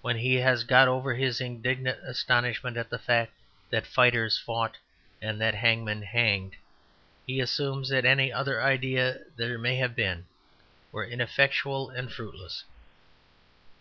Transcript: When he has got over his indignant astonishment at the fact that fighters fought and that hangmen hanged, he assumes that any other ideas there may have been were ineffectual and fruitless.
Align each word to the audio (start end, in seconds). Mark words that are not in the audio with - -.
When 0.00 0.18
he 0.18 0.36
has 0.36 0.62
got 0.62 0.86
over 0.86 1.12
his 1.14 1.40
indignant 1.40 1.98
astonishment 2.06 2.76
at 2.76 2.88
the 2.88 3.00
fact 3.00 3.32
that 3.70 3.84
fighters 3.84 4.38
fought 4.38 4.76
and 5.20 5.40
that 5.40 5.56
hangmen 5.56 6.02
hanged, 6.02 6.54
he 7.26 7.40
assumes 7.40 7.88
that 7.88 8.04
any 8.04 8.32
other 8.32 8.62
ideas 8.62 9.26
there 9.34 9.58
may 9.58 9.74
have 9.74 9.96
been 9.96 10.26
were 10.92 11.04
ineffectual 11.04 11.90
and 11.90 12.12
fruitless. 12.12 12.62